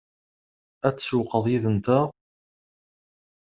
Ad 0.87 0.95
tsewwqeḍ 0.95 1.45
yid-nteɣ? 1.51 2.05